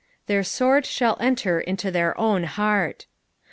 TTieir 0.27 0.41
taord 0.57 0.83
tkall 0.85 1.15
enter 1.19 1.59
into 1.61 1.91
their 1.91 2.19
ovm 2.19 2.45
heart." 2.45 3.05